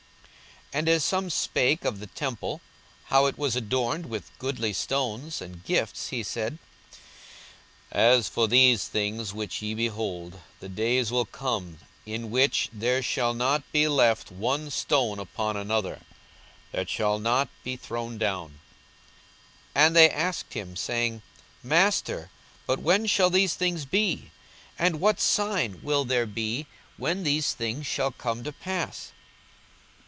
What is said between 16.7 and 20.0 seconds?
that shall not be thrown down. 42:021:007 And